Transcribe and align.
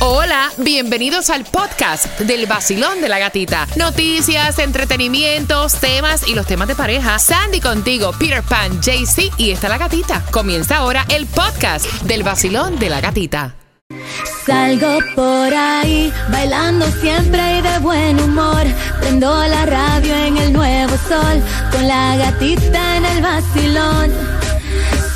Hola, 0.00 0.52
bienvenidos 0.58 1.28
al 1.28 1.44
podcast 1.44 2.20
del 2.20 2.46
vacilón 2.46 3.00
de 3.00 3.08
la 3.08 3.18
gatita. 3.18 3.66
Noticias, 3.74 4.60
entretenimientos, 4.60 5.74
temas 5.74 6.28
y 6.28 6.36
los 6.36 6.46
temas 6.46 6.68
de 6.68 6.76
pareja. 6.76 7.18
Sandy 7.18 7.60
contigo, 7.60 8.12
Peter 8.16 8.44
Pan, 8.44 8.80
JC 8.80 9.32
y 9.38 9.50
está 9.50 9.68
la 9.68 9.76
gatita. 9.76 10.24
Comienza 10.30 10.76
ahora 10.76 11.04
el 11.08 11.26
podcast 11.26 11.84
del 12.02 12.22
vacilón 12.22 12.78
de 12.78 12.90
la 12.90 13.00
gatita. 13.00 13.56
Salgo 14.46 14.98
por 15.16 15.52
ahí, 15.52 16.12
bailando 16.30 16.86
siempre 17.00 17.58
y 17.58 17.62
de 17.62 17.78
buen 17.80 18.20
humor. 18.20 18.66
Prendo 19.00 19.44
la 19.48 19.66
radio 19.66 20.14
en 20.14 20.36
el 20.36 20.52
nuevo 20.52 20.96
sol, 21.08 21.42
con 21.72 21.88
la 21.88 22.16
gatita 22.16 22.98
en 22.98 23.04
el 23.04 23.20
vacilón. 23.20 24.37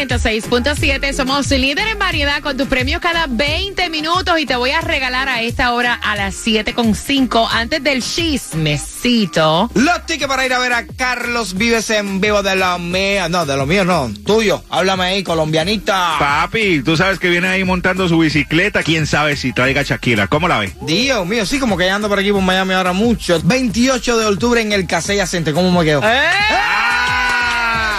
106.7. 0.00 1.12
Somos 1.12 1.50
líder 1.50 1.86
en 1.88 1.98
variedad 1.98 2.40
con 2.40 2.56
tus 2.56 2.66
premios 2.68 3.02
cada 3.02 3.26
20 3.28 3.90
minutos 3.90 4.40
y 4.40 4.46
te 4.46 4.56
voy 4.56 4.70
a 4.70 4.80
regalar 4.80 5.28
a 5.28 5.42
esta 5.42 5.74
hora 5.74 5.92
a 5.92 6.16
las 6.16 6.36
7.5 6.46 7.46
antes 7.52 7.82
del 7.82 8.02
chismecito. 8.02 9.70
Los 9.74 10.06
tickets 10.06 10.26
para 10.26 10.46
ir 10.46 10.54
a 10.54 10.58
ver 10.58 10.72
a 10.72 10.86
Carlos 10.86 11.52
Vives 11.52 11.90
en 11.90 12.18
vivo 12.18 12.42
de 12.42 12.56
lo 12.56 12.78
mío. 12.78 13.28
No, 13.28 13.44
de 13.44 13.58
lo 13.58 13.66
mío 13.66 13.84
no. 13.84 14.10
Tuyo. 14.24 14.64
Háblame 14.70 15.04
ahí, 15.04 15.22
colombianita. 15.22 16.16
Papi, 16.18 16.82
tú 16.82 16.96
sabes 16.96 17.18
que 17.18 17.28
viene 17.28 17.48
ahí 17.48 17.64
montando 17.64 18.08
su 18.08 18.18
bicicleta. 18.18 18.82
Quién 18.82 19.06
sabe 19.06 19.36
si 19.36 19.52
traiga 19.52 19.82
Shakira. 19.82 20.28
¿Cómo 20.28 20.48
la 20.48 20.60
ve? 20.60 20.72
Dios 20.80 21.26
mío, 21.26 21.44
sí, 21.44 21.58
como 21.58 21.76
que 21.76 21.84
ya 21.84 21.96
ando 21.96 22.08
por 22.08 22.18
aquí 22.18 22.32
por 22.32 22.40
Miami 22.40 22.72
ahora 22.72 22.94
mucho. 22.94 23.38
28 23.44 24.16
de 24.16 24.24
octubre 24.24 24.62
en 24.62 24.72
el 24.72 24.86
Casella 24.86 25.26
Center. 25.26 25.52
¿Cómo 25.52 25.70
me 25.70 25.84
quedo? 25.84 26.00
¡Eh! 26.02 26.99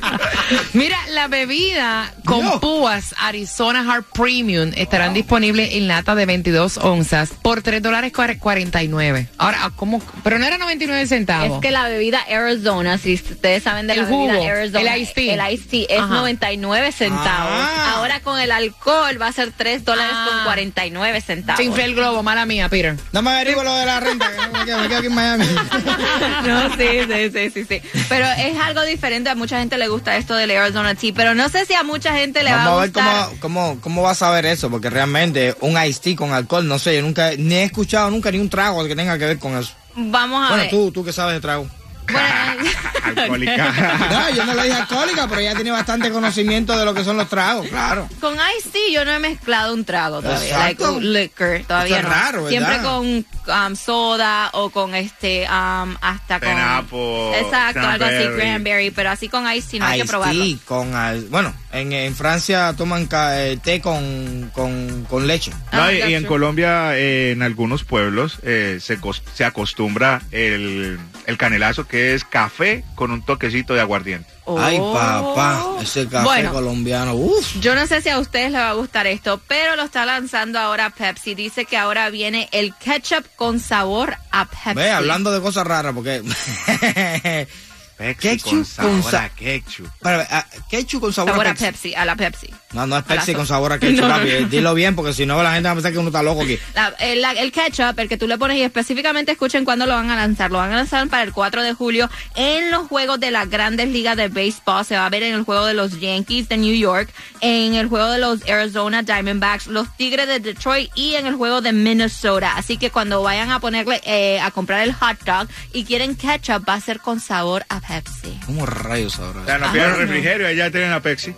Mira, 0.73 0.97
la 1.09 1.27
bebida 1.27 2.13
con 2.23 2.41
Dios. 2.41 2.59
púas 2.59 3.15
Arizona 3.17 3.91
Hard 3.91 4.03
Premium 4.13 4.71
estarán 4.75 5.13
disponibles 5.13 5.73
en 5.73 5.87
lata 5.87 6.15
de 6.15 6.25
22 6.25 6.77
onzas 6.77 7.31
por 7.41 7.61
3 7.61 7.81
dólares 7.81 8.11
49. 8.13 9.27
Ahora, 9.37 9.71
¿cómo? 9.75 10.01
Pero 10.23 10.39
no 10.39 10.45
era 10.45 10.57
99 10.57 11.07
centavos. 11.07 11.55
Es 11.55 11.61
que 11.61 11.71
la 11.71 11.87
bebida 11.87 12.04
Arizona, 12.13 12.97
si 12.97 13.15
ustedes 13.15 13.63
saben 13.63 13.87
de 13.87 13.93
El 13.93 13.99
la 14.01 14.05
bebida 14.05 14.33
jugo, 14.35 14.47
Arizona, 14.51 14.95
el 14.95 15.01
iced 15.01 15.13
tea. 15.13 15.33
el 15.47 15.53
iced 15.53 15.69
tea 15.69 15.85
es 15.89 15.99
Ajá. 16.01 16.13
99 16.13 16.91
centavos. 16.91 17.25
Ah. 17.51 17.93
Ahora 17.95 18.19
con 18.19 18.39
el 18.39 18.51
alcohol 18.51 19.19
va 19.21 19.27
a 19.27 19.31
ser 19.31 19.51
3 19.55 19.83
dólares 19.85 20.13
Ah. 20.15 20.27
con 20.29 20.43
49 20.45 21.21
centavos. 21.21 21.57
Se 21.57 21.63
infló 21.63 21.83
el 21.83 21.95
globo, 21.95 22.21
mala 22.23 22.45
mía, 22.45 22.69
Peter. 22.69 22.95
no 23.11 23.21
me 23.21 23.31
averiguo 23.31 23.63
lo 23.63 23.73
de 23.75 23.85
la 23.85 23.99
renta, 23.99 24.29
que 24.31 24.37
no 24.37 24.59
me 24.59 24.65
quedo, 24.65 24.79
me 24.79 24.87
quedo 24.87 24.97
aquí 24.99 25.07
en 25.07 25.15
Miami. 25.15 25.45
no, 26.45 26.75
sí, 26.75 26.87
sí, 27.07 27.29
sí, 27.33 27.49
sí, 27.51 27.65
sí. 27.65 28.01
Pero 28.09 28.25
es 28.37 28.57
algo 28.59 28.83
diferente. 28.83 29.29
A 29.29 29.35
mucha 29.35 29.59
gente 29.59 29.77
le 29.77 29.87
gusta 29.87 30.15
esto 30.17 30.35
del 30.35 30.51
Arizona 30.51 30.95
Tea, 30.95 31.13
pero 31.15 31.33
no 31.33 31.49
sé 31.49 31.65
si 31.65 31.73
a 31.73 31.83
mucha 31.83 32.13
gente 32.13 32.43
le 32.43 32.51
Vamos 32.51 32.67
va 32.67 32.71
a 32.71 32.77
a 32.77 32.81
ver 32.81 32.89
gustar. 32.91 33.25
cómo, 33.39 33.39
cómo, 33.39 33.81
cómo 33.81 34.01
vas 34.03 34.21
a 34.21 34.29
ver 34.31 34.45
eso, 34.45 34.69
porque 34.69 34.89
realmente 34.89 35.55
un 35.61 35.71
iced 35.81 36.01
tea 36.01 36.15
con 36.15 36.33
alcohol, 36.33 36.67
no 36.67 36.77
sé, 36.79 36.95
yo 36.95 37.01
nunca, 37.01 37.31
ni 37.37 37.55
he 37.55 37.63
escuchado 37.63 38.09
nunca 38.11 38.31
ni 38.31 38.39
un 38.39 38.49
trago 38.49 38.83
que 38.85 38.95
tenga 38.95 39.17
que 39.17 39.25
ver 39.25 39.39
con 39.39 39.57
eso. 39.57 39.73
Vamos 39.95 40.43
a 40.43 40.47
Bueno, 40.49 40.63
ver. 40.63 40.69
tú, 40.69 40.91
tú 40.91 41.05
que 41.05 41.13
sabes 41.13 41.35
de 41.35 41.39
trago. 41.41 41.67
Bueno, 42.11 42.69
Alcohólica. 43.03 43.71
No, 44.09 44.29
yo 44.35 44.45
no 44.45 44.53
le 44.53 44.63
dije 44.63 44.75
alcohólica, 44.75 45.27
pero 45.27 45.41
ella 45.41 45.55
tiene 45.55 45.71
bastante 45.71 46.11
conocimiento 46.11 46.77
de 46.77 46.85
lo 46.85 46.93
que 46.93 47.03
son 47.03 47.17
los 47.17 47.29
tragos, 47.29 47.67
claro. 47.67 48.07
Con 48.19 48.35
Ice 48.57 48.69
Tea 48.69 48.81
yo 48.93 49.05
no 49.05 49.11
he 49.11 49.19
mezclado 49.19 49.73
un 49.73 49.85
trago 49.85 50.21
todavía, 50.21 50.47
Exacto. 50.47 50.85
like 50.85 50.97
un 50.97 51.13
liquor, 51.13 51.61
todavía 51.67 51.97
Está 51.97 52.07
no. 52.09 52.15
raro, 52.15 52.43
¿verdad? 52.45 52.49
Siempre 52.49 52.81
con 52.81 53.25
um, 53.47 53.75
soda 53.75 54.49
o 54.53 54.69
con 54.69 54.95
este, 54.95 55.43
um, 55.49 55.95
hasta 56.01 56.39
con... 56.39 56.49
Pineapple, 56.49 57.39
Exacto, 57.41 57.79
algo 57.79 58.05
así, 58.05 58.27
cranberry. 58.35 58.91
pero 58.91 59.09
así 59.11 59.29
con 59.29 59.51
Ice 59.53 59.71
Tea 59.71 59.79
no 59.79 59.85
hay 59.87 59.93
que 59.93 60.03
Iced 60.03 60.09
probarlo. 60.09 60.43
tea 60.43 60.57
con 60.65 61.29
bueno, 61.29 61.53
en, 61.71 61.91
en 61.93 62.15
Francia 62.15 62.73
toman 62.77 63.05
ca- 63.07 63.41
eh, 63.45 63.57
té 63.57 63.81
con, 63.81 64.49
con, 64.53 65.05
con 65.09 65.27
leche. 65.27 65.51
No, 65.71 65.83
Ah, 65.83 65.93
y, 65.93 65.99
that's 65.99 66.11
y 66.11 66.13
en. 66.15 66.25
Colombia, 66.25 66.97
eh, 66.97 67.31
en 67.31 67.41
algunos 67.43 67.83
pueblos, 67.83 68.39
eh, 68.43 68.79
se, 68.81 68.97
se 69.33 69.45
acostumbra 69.45 70.21
el, 70.31 70.99
el 71.27 71.37
canelazo, 71.37 71.87
que 71.87 72.13
es 72.13 72.23
café 72.23 72.83
con 72.95 73.11
un 73.11 73.21
toquecito 73.23 73.73
de 73.73 73.81
aguardiente. 73.81 74.29
Ay, 74.47 74.77
Oh. 74.79 74.93
papá, 74.93 75.81
ese 75.81 76.07
café 76.07 76.23
Bueno. 76.23 76.51
colombiano, 76.53 77.15
uff. 77.15 77.55
Yo 77.61 77.73
no 77.73 77.87
sé 77.87 78.01
si 78.01 78.09
a 78.09 78.19
ustedes 78.19 78.51
les 78.51 78.61
va 78.61 78.69
a 78.69 78.73
gustar 78.73 79.07
esto, 79.07 79.41
pero 79.47 79.75
lo 79.75 79.83
está 79.83 80.05
lanzando 80.05 80.59
ahora 80.59 80.91
Pepsi. 80.91 81.33
Dice 81.35 81.65
que 81.65 81.77
ahora 81.77 82.09
viene 82.11 82.47
el 82.51 82.73
ketchup 82.75 83.25
con 83.35 83.59
sabor 83.59 84.15
a 84.31 84.45
Pepsi. 84.45 84.73
Ve, 84.75 84.91
hablando 84.91 85.31
de 85.31 85.41
cosas 85.41 85.65
raras, 85.65 85.93
porque... 85.93 86.21
Pepsi 87.97 88.27
Ketchup 88.27 88.49
con 88.49 88.57
con 88.63 88.65
sabor 89.03 89.11
sa- 89.11 89.23
a 89.23 89.29
ketchup. 89.29 89.87
Ah, 90.03 90.45
ketchup 90.69 90.99
con 91.01 91.13
sabor, 91.13 91.31
sabor 91.31 91.47
a 91.47 91.51
a 91.51 91.55
Pepsi. 91.55 91.95
A 91.95 92.03
la 92.05 92.15
Pepsi. 92.15 92.49
No, 92.73 92.85
no 92.85 92.97
es 92.97 93.03
Pepsi 93.05 93.33
con 93.33 93.47
sabor 93.47 93.71
a 93.71 93.79
ketchup, 93.79 94.01
No, 94.01 94.07
no, 94.09 94.15
papi. 94.17 94.29
no. 94.41 94.47
Dilo 94.49 94.73
bien, 94.73 94.95
porque 94.95 95.13
si 95.13 95.25
no 95.25 95.41
la 95.41 95.53
gente 95.53 95.67
va 95.67 95.71
a 95.71 95.75
pensar 95.75 95.93
que 95.93 95.99
uno 95.99 96.09
está 96.09 96.21
loco 96.21 96.41
aquí. 96.41 96.59
La- 96.73 96.93
el, 96.99 97.21
la- 97.21 97.31
el 97.31 97.51
ketchup, 97.53 97.97
el 97.99 98.09
que 98.09 98.17
tú 98.17 98.27
le 98.27 98.37
pones 98.37 98.57
y 98.57 98.63
específicamente 98.63 99.31
escuchen 99.31 99.63
cuándo 99.63 99.85
lo 99.85 99.93
van 99.93 100.11
a 100.11 100.15
lanzar. 100.17 100.51
Lo 100.51 100.57
van 100.57 100.73
a 100.73 100.75
lanzar 100.75 101.07
para 101.07 101.23
el 101.23 101.31
4 101.31 101.63
de 101.63 101.73
julio 101.73 102.09
en 102.35 102.69
los 102.71 102.87
juegos 102.87 103.19
de 103.19 103.31
las 103.31 103.49
grandes 103.49 103.87
ligas 103.89 104.17
de 104.17 104.27
béisbol. 104.27 104.83
Se 104.83 104.97
va 104.97 105.05
a 105.05 105.09
ver 105.09 105.23
en 105.23 105.33
el 105.33 105.43
juego 105.43 105.65
de 105.65 105.73
los 105.73 105.99
Yankees 105.99 106.49
de 106.49 106.57
New 106.57 106.75
York, 106.75 107.09
en 107.39 107.75
el 107.75 107.87
juego 107.87 108.09
de 108.11 108.19
los 108.19 108.41
Arizona 108.49 109.03
Diamondbacks, 109.03 109.67
los 109.67 109.87
Tigres 109.95 110.27
de 110.27 110.39
Detroit 110.41 110.91
y 110.95 111.15
en 111.15 111.27
el 111.27 111.35
juego 111.35 111.61
de 111.61 111.71
Minnesota. 111.71 112.53
Así 112.57 112.77
que 112.77 112.89
cuando 112.91 113.23
vayan 113.23 113.51
a 113.51 113.59
ponerle 113.61 114.01
eh, 114.05 114.39
a 114.41 114.51
comprar 114.51 114.81
el 114.81 114.93
hot 114.93 115.19
dog 115.25 115.47
y 115.71 115.85
quieren 115.85 116.15
ketchup, 116.15 116.67
va 116.67 116.73
a 116.73 116.81
ser 116.81 116.99
con 116.99 117.19
sabor 117.21 117.65
a 117.69 117.79
Pepsi. 117.87 118.39
¿Cómo 118.45 118.65
rayos 118.65 119.19
ahora? 119.19 119.41
O 119.41 119.45
sea, 119.45 119.57
no 119.57 119.65
Ajá. 119.65 119.73
piden 119.73 119.95
refrigerio, 119.97 120.47
allá 120.47 120.71
tienen 120.71 120.89
la 120.91 120.99
Pepsi. 121.01 121.33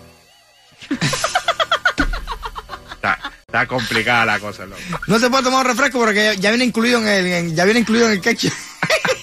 está, 2.94 3.20
está 3.48 3.68
complicada 3.68 4.26
la 4.26 4.40
cosa, 4.40 4.66
loco. 4.66 4.82
No 5.08 5.20
se 5.20 5.30
puede 5.30 5.44
tomar 5.44 5.66
un 5.66 5.72
refresco 5.72 6.00
porque 6.00 6.36
ya 6.40 6.50
viene 6.50 6.66
incluido 6.66 7.00
en 7.00 7.08
el, 7.08 7.26
en- 7.28 7.56
ya 7.56 7.66
viene 7.66 7.82
incluido 7.82 8.08
en 8.08 8.14
el 8.14 8.22
ketchup. 8.22 8.54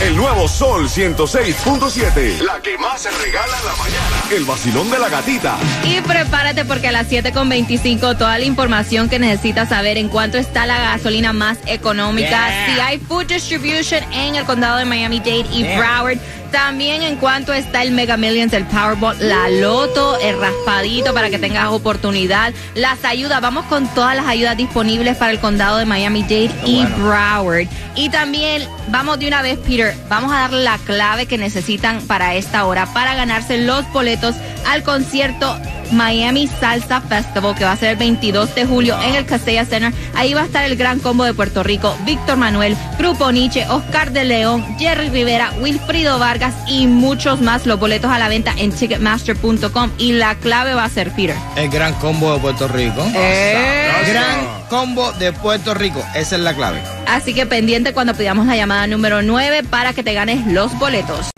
El 0.00 0.16
nuevo 0.16 0.48
Sol 0.48 0.88
106.7. 0.88 2.40
La 2.40 2.60
que 2.62 2.78
más 2.78 3.02
se 3.02 3.10
regala 3.10 3.54
en 3.58 3.66
la 3.66 3.76
mañana. 3.76 4.22
El 4.34 4.44
vacilón 4.44 4.90
de 4.90 4.98
la 4.98 5.10
gatita. 5.10 5.58
Y 5.84 6.00
prepárate 6.00 6.64
porque 6.64 6.88
a 6.88 6.92
las 6.92 7.06
7.25 7.10 8.16
toda 8.16 8.38
la 8.38 8.44
información 8.46 9.10
que 9.10 9.18
necesitas 9.18 9.68
saber 9.68 9.98
en 9.98 10.08
cuánto 10.08 10.38
está 10.38 10.64
la 10.64 10.78
gasolina 10.80 11.32
más 11.34 11.58
económica, 11.66 12.30
Yeah. 12.30 12.66
si 12.74 12.80
hay 12.80 12.98
food 12.98 13.26
distribution 13.26 14.02
en 14.12 14.36
el 14.36 14.44
condado 14.46 14.78
de 14.78 14.86
Miami-Dade 14.86 15.46
y 15.52 15.64
Yeah. 15.64 15.78
Broward, 15.78 16.18
también 16.50 17.02
en 17.02 17.16
cuánto 17.16 17.52
está 17.52 17.82
el 17.82 17.92
Mega 17.92 18.16
Millions, 18.16 18.52
el 18.52 18.64
Powerball, 18.64 19.16
la 19.20 19.48
Loto, 19.48 20.18
el 20.20 20.38
raspadito 20.40 21.14
para 21.14 21.30
que 21.30 21.38
tengas 21.38 21.68
oportunidad, 21.70 22.52
las 22.74 23.04
ayudas, 23.04 23.40
vamos 23.40 23.64
con 23.66 23.86
todas 23.94 24.16
las 24.16 24.26
ayudas 24.26 24.56
disponibles 24.56 25.16
para 25.16 25.30
el 25.30 25.40
condado 25.40 25.78
de 25.78 25.86
Miami-Dade 25.86 26.50
y 26.64 26.82
bueno. 26.82 26.96
Broward. 26.98 27.68
Y 27.94 28.08
también 28.08 28.62
vamos 28.88 29.18
de 29.18 29.28
una 29.28 29.42
vez, 29.42 29.58
Peter, 29.58 29.94
vamos 30.08 30.32
a 30.32 30.40
darle 30.40 30.62
la 30.62 30.78
clave 30.78 31.26
que 31.26 31.38
necesitan 31.38 32.00
para 32.02 32.34
esta 32.34 32.64
hora 32.66 32.86
para 32.92 33.14
ganarse 33.14 33.58
los 33.58 33.90
boletos 33.92 34.34
al 34.66 34.82
concierto 34.82 35.58
Miami 35.92 36.46
Salsa 36.46 37.00
Festival 37.00 37.54
que 37.54 37.64
va 37.64 37.72
a 37.72 37.76
ser 37.76 37.90
el 37.90 37.96
22 37.96 38.54
de 38.54 38.64
julio 38.64 38.96
en 39.02 39.14
el 39.14 39.26
Casella 39.26 39.64
Center. 39.64 39.92
Ahí 40.14 40.34
va 40.34 40.42
a 40.42 40.44
estar 40.44 40.64
el 40.64 40.76
gran 40.76 41.00
combo 41.00 41.24
de 41.24 41.34
Puerto 41.34 41.62
Rico, 41.62 41.96
Víctor 42.04 42.36
Manuel, 42.36 42.76
Grupo 42.98 43.30
Nietzsche, 43.32 43.66
Oscar 43.68 44.12
de 44.12 44.24
León, 44.24 44.64
Jerry 44.78 45.08
Rivera, 45.08 45.52
Wilfrido 45.60 46.18
Vargas 46.18 46.54
y 46.66 46.86
muchos 46.86 47.40
más. 47.40 47.66
Los 47.66 47.78
boletos 47.78 48.10
a 48.10 48.18
la 48.18 48.28
venta 48.28 48.54
en 48.56 48.72
ticketmaster.com 48.72 49.90
y 49.98 50.12
la 50.12 50.34
clave 50.36 50.74
va 50.74 50.84
a 50.84 50.88
ser 50.88 51.10
Peter. 51.12 51.36
El 51.56 51.70
gran 51.70 51.94
combo 51.94 52.32
de 52.34 52.40
Puerto 52.40 52.68
Rico. 52.68 53.04
Eh. 53.14 53.88
Gran 54.06 54.46
combo 54.68 55.12
de 55.12 55.32
Puerto 55.32 55.74
Rico. 55.74 56.02
Esa 56.14 56.36
es 56.36 56.42
la 56.42 56.54
clave. 56.54 56.80
Así 57.06 57.34
que 57.34 57.46
pendiente 57.46 57.92
cuando 57.92 58.14
pidamos 58.14 58.46
la 58.46 58.56
llamada 58.56 58.86
número 58.86 59.22
9 59.22 59.64
para 59.64 59.92
que 59.92 60.02
te 60.02 60.14
ganes 60.14 60.46
los 60.46 60.76
boletos. 60.78 61.30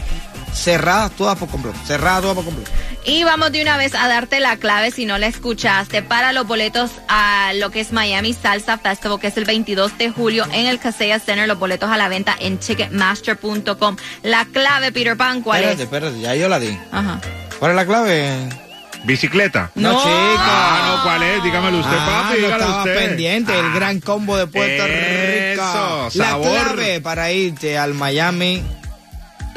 cerradas 0.53 1.13
todas 1.13 1.37
por 1.39 1.49
completo, 1.49 1.79
cerradas 1.87 2.23
todas 2.23 2.37
por 2.37 2.45
completo. 2.45 2.71
Y 3.05 3.25
vamos 3.25 3.53
de 3.53 3.63
una 3.63 3.77
vez 3.77 3.95
a 3.95 4.07
darte 4.09 4.41
la 4.41 4.57
clave 4.57 4.91
si 4.91 5.07
no 5.07 5.17
la 5.19 5.27
escuchaste 5.29 6.03
para 6.03 6.33
los 6.33 6.47
boletos 6.47 6.91
a 7.09 7.53
lo 7.55 7.71
que 7.71 7.81
es 7.81 7.93
Miami 7.93 8.35
Salsa 8.35 8.77
Festival, 8.79 9.19
que 9.21 9.29
es 9.29 9.37
el 9.37 9.45
22 9.45 9.97
de 9.99 10.11
julio 10.11 10.45
en 10.53 10.67
el 10.67 10.79
Casella 10.79 11.19
Center. 11.19 11.47
Los 11.49 11.59
boletos 11.59 11.91
a 11.91 11.97
la 11.97 12.09
venta 12.09 12.35
en 12.39 12.59
Ticketmaster.com. 12.59 13.97
La 14.23 14.45
clave, 14.47 14.93
Peter 14.93 15.17
Pan, 15.17 15.43
¿cuál 15.43 15.61
espérate, 15.65 15.83
es? 15.83 15.87
espérate, 15.87 16.21
ya 16.21 16.35
yo 16.35 16.49
la 16.49 16.59
di. 16.59 16.77
Ajá. 16.93 17.21
¿Cuál 17.59 17.71
es 17.73 17.77
la 17.77 17.87
clave? 17.87 18.49
Bicicleta. 19.05 19.71
No, 19.77 19.93
No. 19.93 19.99
chica. 20.01 20.09
Ah, 20.39 20.95
no, 20.97 21.03
¿cuál 21.05 21.23
es? 21.23 21.43
Dígamelo 21.43 21.79
usted, 21.79 21.97
Ah, 21.99 22.23
papi, 22.25 22.41
no 22.41 22.47
dígalo 22.47 22.65
estaba 22.65 22.83
usted. 22.83 22.95
pendiente, 23.09 23.59
el 23.59 23.67
Ah. 23.67 23.73
gran 23.75 24.01
combo 24.01 24.37
de 24.37 24.47
Puerto 24.49 24.85
Eso, 24.87 25.53
Rico. 25.55 26.11
La 26.15 26.31
sabor. 26.31 26.51
clave 26.75 27.01
para 27.01 27.31
irte 27.33 27.79
al 27.79 27.95
Miami, 27.95 28.63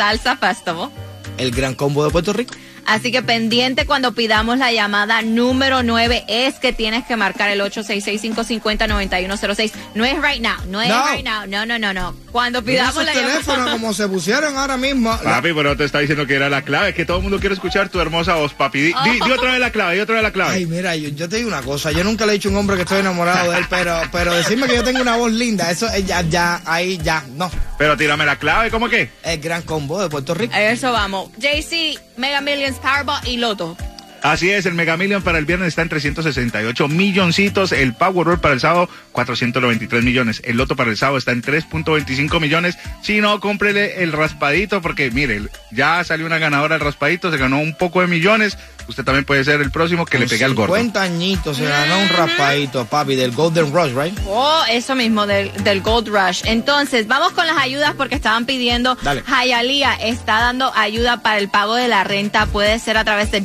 Salsa 0.01 0.35
Festival. 0.35 0.89
el 1.37 1.51
gran 1.51 1.75
combo 1.75 2.03
de 2.03 2.09
Puerto 2.09 2.33
Rico. 2.33 2.55
Así 2.85 3.11
que 3.11 3.21
pendiente 3.21 3.85
cuando 3.85 4.13
pidamos 4.13 4.57
la 4.57 4.71
llamada 4.71 5.21
número 5.21 5.83
9 5.83 6.25
es 6.27 6.55
que 6.55 6.73
tienes 6.73 7.05
que 7.05 7.15
marcar 7.15 7.49
el 7.49 7.61
866-550-9106. 7.61 9.71
No 9.95 10.05
es 10.05 10.15
right 10.21 10.41
now, 10.41 10.55
no 10.67 10.81
es 10.81 10.89
No. 10.89 11.05
right 11.13 11.25
now, 11.25 11.45
no, 11.47 11.65
no, 11.65 11.79
no, 11.79 11.93
no. 11.93 12.15
Cuando 12.31 12.63
pidamos 12.63 12.93
esos 12.95 13.05
la 13.05 13.13
teléfonos 13.13 13.45
llamada... 13.57 13.71
como 13.73 13.93
se 13.93 14.07
pusieron 14.07 14.57
ahora 14.57 14.77
mismo. 14.77 15.11
La- 15.23 15.31
Papi, 15.41 15.53
pero 15.53 15.75
te 15.77 15.85
está 15.85 15.99
diciendo 15.99 16.25
que 16.27 16.35
era 16.35 16.49
la 16.49 16.61
clave, 16.63 16.89
es 16.89 16.95
que 16.95 17.05
todo 17.05 17.17
el 17.17 17.23
mundo 17.23 17.39
quiere 17.39 17.55
escuchar 17.55 17.89
tu 17.89 17.99
hermosa 17.99 18.35
voz, 18.35 18.53
papi. 18.53 18.79
Di, 18.81 18.93
di- 19.03 19.19
di 19.25 19.31
otra 19.31 19.51
vez 19.51 19.59
la 19.59 19.71
clave, 19.71 19.95
di 19.95 20.01
otra 20.01 20.15
vez 20.15 20.23
la 20.23 20.31
clave. 20.31 20.55
Ay, 20.55 20.65
mira, 20.65 20.95
yo, 20.95 21.09
yo 21.09 21.29
te 21.29 21.37
digo 21.37 21.47
una 21.49 21.61
cosa, 21.61 21.91
yo 21.91 22.03
nunca 22.03 22.25
le 22.25 22.33
he 22.33 22.35
dicho 22.35 22.49
a 22.49 22.51
un 22.51 22.57
hombre 22.57 22.75
que 22.75 22.83
estoy 22.83 22.99
enamorado 22.99 23.51
de 23.51 23.57
él, 23.57 23.65
pero, 23.69 23.99
pero 24.11 24.33
decirme 24.33 24.67
que 24.67 24.75
yo 24.75 24.83
tengo 24.83 25.01
una 25.01 25.15
voz 25.15 25.31
linda, 25.31 25.69
eso 25.71 25.87
es 25.87 26.05
ya, 26.05 26.21
ya, 26.21 26.61
ahí 26.65 26.99
ya, 27.03 27.23
no. 27.35 27.49
Pero 27.77 27.97
tírame 27.97 28.25
la 28.25 28.35
clave, 28.37 28.69
¿cómo 28.69 28.89
que? 28.89 29.09
El 29.23 29.39
gran 29.39 29.61
combo 29.63 30.01
de 30.01 30.09
Puerto 30.09 30.33
Rico. 30.33 30.53
A 30.53 30.61
eso 30.61 30.91
vamos. 30.91 31.29
JC, 31.37 31.99
Mega 32.17 32.41
Millions, 32.41 32.77
Powerball 32.79 33.25
y 33.27 33.37
Loto. 33.37 33.75
Así 34.21 34.51
es, 34.51 34.65
el 34.67 34.75
Mega 34.75 34.97
Million 34.97 35.23
para 35.23 35.39
el 35.39 35.45
viernes 35.45 35.69
está 35.69 35.81
en 35.81 35.89
368 35.89 36.87
milloncitos, 36.87 37.71
el 37.71 37.93
Powerball 37.93 38.39
para 38.39 38.53
el 38.53 38.59
sábado 38.59 38.87
493 39.13 40.03
millones, 40.03 40.41
el 40.45 40.57
Loto 40.57 40.75
para 40.75 40.91
el 40.91 40.97
sábado 40.97 41.17
está 41.17 41.31
en 41.31 41.41
3.25 41.41 42.39
millones. 42.39 42.77
Si 43.01 43.19
no, 43.19 43.39
cómprele 43.39 44.03
el 44.03 44.11
raspadito 44.11 44.81
porque 44.81 45.09
mire, 45.09 45.41
ya 45.71 46.03
salió 46.03 46.25
una 46.25 46.37
ganadora 46.37 46.75
del 46.75 46.85
raspadito, 46.85 47.31
se 47.31 47.37
ganó 47.37 47.59
un 47.59 47.73
poco 47.73 48.01
de 48.01 48.07
millones. 48.07 48.57
Usted 48.87 49.03
también 49.03 49.25
puede 49.25 49.43
ser 49.43 49.61
el 49.61 49.71
próximo 49.71 50.05
que 50.05 50.19
le 50.19 50.27
pegue 50.27 50.43
al 50.43 50.53
gordo. 50.53 50.75
50 50.75 51.01
añitos 51.01 51.57
se 51.57 51.65
ganó 51.65 51.99
un 51.99 52.09
raspadito, 52.09 52.85
papi, 52.85 53.15
del 53.15 53.31
Golden 53.31 53.71
Rush, 53.71 53.93
right? 53.95 54.17
Oh, 54.27 54.61
eso 54.69 54.95
mismo, 54.95 55.25
del, 55.27 55.51
del 55.63 55.81
Gold 55.81 56.09
Rush. 56.09 56.41
Entonces, 56.45 57.07
vamos 57.07 57.31
con 57.31 57.47
las 57.47 57.57
ayudas 57.57 57.93
porque 57.95 58.15
estaban 58.15 58.45
pidiendo. 58.45 58.97
Dale. 59.01 59.23
Hialeah 59.23 59.95
está 59.95 60.39
dando 60.39 60.73
ayuda 60.75 61.21
para 61.21 61.37
el 61.37 61.49
pago 61.49 61.75
de 61.75 61.87
la 61.87 62.03
renta. 62.03 62.47
Puede 62.47 62.79
ser 62.79 62.97
a 62.97 63.05
través 63.05 63.31
de 63.31 63.41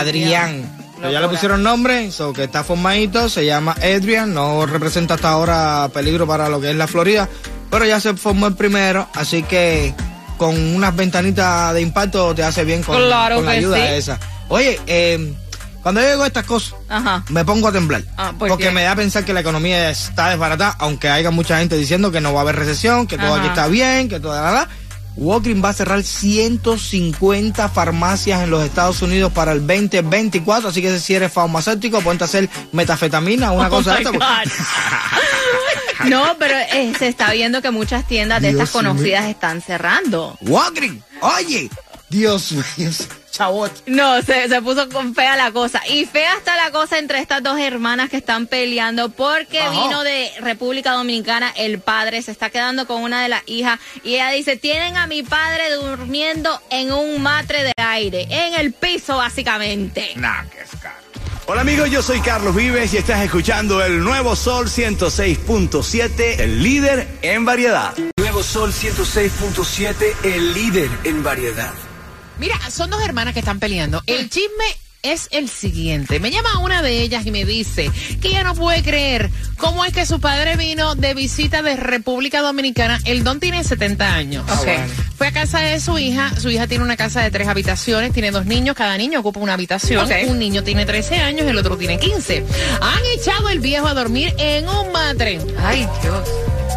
Adrián. 0.00 0.76
Pero 0.98 1.10
ya 1.12 1.20
le 1.20 1.28
pusieron 1.28 1.62
nombre, 1.62 2.10
so 2.12 2.32
que 2.34 2.44
está 2.44 2.62
formadito, 2.62 3.30
se 3.30 3.46
llama 3.46 3.74
Adrian, 3.82 4.34
no 4.34 4.66
representa 4.66 5.14
hasta 5.14 5.30
ahora 5.30 5.88
peligro 5.94 6.26
para 6.26 6.50
lo 6.50 6.60
que 6.60 6.68
es 6.70 6.76
la 6.76 6.86
Florida, 6.86 7.26
pero 7.70 7.86
ya 7.86 7.98
se 8.00 8.12
formó 8.14 8.48
el 8.48 8.54
primero, 8.54 9.08
así 9.14 9.42
que 9.42 9.94
con 10.36 10.54
unas 10.74 10.94
ventanitas 10.94 11.72
de 11.72 11.80
impacto 11.80 12.34
te 12.34 12.42
hace 12.42 12.64
bien 12.66 12.82
con, 12.82 12.96
Claro 12.98 13.36
con 13.36 13.46
la 13.46 13.52
ayuda 13.52 13.76
sí. 13.78 13.82
esa. 13.94 14.18
Oye, 14.48 14.78
eh, 14.86 15.32
cuando 15.82 16.00
yo 16.00 16.10
digo 16.10 16.24
estas 16.26 16.44
cosas, 16.44 16.74
Ajá. 16.88 17.24
me 17.28 17.44
pongo 17.44 17.68
a 17.68 17.72
temblar. 17.72 18.02
Ah, 18.16 18.32
¿por 18.38 18.48
porque 18.48 18.64
qué? 18.64 18.70
me 18.70 18.82
da 18.82 18.92
a 18.92 18.96
pensar 18.96 19.24
que 19.24 19.32
la 19.32 19.40
economía 19.40 19.90
está 19.90 20.28
desbaratada, 20.30 20.76
aunque 20.78 21.08
haya 21.08 21.30
mucha 21.30 21.58
gente 21.58 21.76
diciendo 21.76 22.10
que 22.10 22.20
no 22.20 22.32
va 22.32 22.40
a 22.40 22.42
haber 22.42 22.56
recesión, 22.56 23.06
que 23.06 23.16
todo 23.16 23.28
Ajá. 23.34 23.38
aquí 23.40 23.48
está 23.48 23.66
bien, 23.68 24.08
que 24.08 24.20
todo 24.20 24.34
la, 24.34 24.42
la, 24.42 24.52
la. 24.52 24.68
Walgreens 25.16 25.62
va 25.62 25.70
a 25.70 25.72
cerrar 25.72 26.02
150 26.04 27.68
farmacias 27.68 28.42
en 28.42 28.50
los 28.50 28.64
Estados 28.64 29.02
Unidos 29.02 29.32
para 29.32 29.52
el 29.52 29.66
2024, 29.66 30.68
así 30.68 30.80
que 30.80 30.98
si 31.00 31.14
eres 31.14 31.32
farmacéutico, 31.32 32.00
ponte 32.00 32.24
a 32.24 32.26
hacer 32.26 32.48
metafetamina, 32.72 33.50
una 33.50 33.66
Oh 33.66 33.70
cosa 33.70 33.94
de 33.96 34.02
esta. 34.02 34.10
God. 34.12 34.20
No, 36.08 36.34
pero 36.38 36.54
eh, 36.56 36.92
se 36.98 37.08
está 37.08 37.30
viendo 37.32 37.60
que 37.60 37.70
muchas 37.70 38.06
tiendas 38.06 38.40
de 38.40 38.48
Dios 38.54 38.62
estas 38.62 38.70
conocidas 38.70 39.26
están 39.26 39.60
cerrando. 39.60 40.38
Walgreens, 40.40 41.02
oye, 41.20 41.68
Dios 42.08 42.52
mío, 42.52 42.90
No, 43.86 44.20
se, 44.22 44.48
se 44.48 44.62
puso 44.62 44.88
con 44.88 45.14
fea 45.14 45.36
la 45.36 45.52
cosa. 45.52 45.80
Y 45.88 46.04
fea 46.04 46.36
está 46.36 46.56
la 46.56 46.70
cosa 46.70 46.98
entre 46.98 47.20
estas 47.20 47.42
dos 47.42 47.58
hermanas 47.58 48.10
que 48.10 48.16
están 48.16 48.46
peleando 48.46 49.08
porque 49.10 49.60
Ajá. 49.60 49.70
vino 49.70 50.02
de 50.04 50.30
República 50.40 50.92
Dominicana 50.92 51.52
el 51.56 51.80
padre, 51.80 52.22
se 52.22 52.32
está 52.32 52.50
quedando 52.50 52.86
con 52.86 53.02
una 53.02 53.22
de 53.22 53.28
las 53.28 53.42
hijas 53.46 53.78
y 54.04 54.14
ella 54.14 54.30
dice, 54.30 54.56
tienen 54.56 54.96
a 54.96 55.06
mi 55.06 55.22
padre 55.22 55.74
durmiendo 55.74 56.60
en 56.70 56.92
un 56.92 57.22
matre 57.22 57.62
de 57.64 57.72
aire, 57.76 58.26
en 58.30 58.54
el 58.54 58.72
piso 58.72 59.16
básicamente. 59.16 60.12
Nah, 60.16 60.44
que 60.44 60.60
es 60.60 60.70
caro. 60.80 60.96
Hola 61.46 61.62
amigos, 61.62 61.90
yo 61.90 62.00
soy 62.00 62.20
Carlos 62.20 62.54
Vives 62.54 62.94
y 62.94 62.98
estás 62.98 63.24
escuchando 63.24 63.82
el 63.84 64.04
nuevo 64.04 64.36
Sol 64.36 64.68
106.7, 64.68 66.38
el 66.38 66.62
líder 66.62 67.08
en 67.22 67.44
variedad. 67.44 67.92
Nuevo 68.16 68.44
Sol 68.44 68.72
106.7, 68.72 70.14
el 70.22 70.54
líder 70.54 70.88
en 71.02 71.24
variedad. 71.24 71.72
Mira, 72.40 72.58
son 72.70 72.88
dos 72.88 73.02
hermanas 73.02 73.34
que 73.34 73.40
están 73.40 73.60
peleando. 73.60 74.02
El 74.06 74.30
chisme 74.30 74.64
es 75.02 75.28
el 75.30 75.48
siguiente. 75.48 76.20
Me 76.20 76.30
llama 76.30 76.58
una 76.60 76.80
de 76.80 77.02
ellas 77.02 77.24
y 77.26 77.30
me 77.30 77.44
dice 77.44 77.90
que 78.20 78.28
ella 78.28 78.44
no 78.44 78.54
puede 78.54 78.82
creer 78.82 79.30
cómo 79.56 79.84
es 79.84 79.92
que 79.92 80.06
su 80.06 80.20
padre 80.20 80.56
vino 80.56 80.94
de 80.94 81.12
visita 81.14 81.62
de 81.62 81.76
República 81.76 82.40
Dominicana. 82.40 82.98
El 83.04 83.24
don 83.24 83.40
tiene 83.40 83.62
70 83.62 84.14
años. 84.14 84.44
Ah, 84.48 84.60
bueno. 84.64 84.86
Fue 85.16 85.26
a 85.26 85.32
casa 85.32 85.60
de 85.60 85.80
su 85.80 85.98
hija. 85.98 86.32
Su 86.40 86.48
hija 86.50 86.66
tiene 86.66 86.82
una 86.82 86.96
casa 86.96 87.22
de 87.22 87.30
tres 87.30 87.46
habitaciones, 87.46 88.12
tiene 88.12 88.30
dos 88.30 88.46
niños, 88.46 88.74
cada 88.74 88.96
niño 88.96 89.20
ocupa 89.20 89.40
una 89.40 89.54
habitación. 89.54 90.06
Un 90.28 90.38
niño 90.38 90.62
tiene 90.64 90.86
13 90.86 91.16
años, 91.16 91.46
el 91.46 91.58
otro 91.58 91.76
tiene 91.76 91.98
15. 91.98 92.44
Han 92.80 93.02
echado 93.18 93.50
el 93.50 93.60
viejo 93.60 93.86
a 93.86 93.94
dormir 93.94 94.34
en 94.38 94.66
un 94.66 94.92
matre 94.92 95.40
Ay, 95.62 95.86
Dios. 96.02 96.28